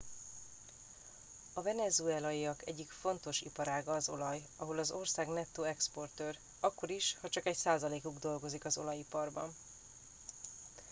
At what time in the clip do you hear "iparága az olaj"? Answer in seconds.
3.41-4.47